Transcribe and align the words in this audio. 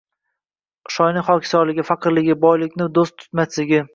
Shoirning 0.93 1.25
xokisorligi, 1.27 1.85
faqirligi, 1.91 2.37
boylikni 2.47 2.91
do’st 2.99 3.17
tutmasligi 3.23 3.87